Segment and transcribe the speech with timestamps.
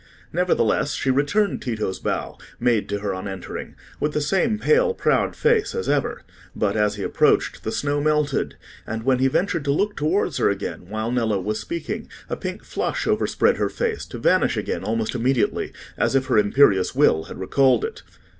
[0.33, 5.35] Nevertheless, she returned Tito's bow, made to her on entering, with the same pale proud
[5.35, 6.23] face as ever;
[6.55, 8.55] but, as he approached, the snow melted,
[8.87, 12.63] and when he ventured to look towards her again, while Nello was speaking, a pink
[12.63, 17.37] flush overspread her face, to vanish again almost immediately, as if her imperious will had
[17.39, 18.01] recalled it.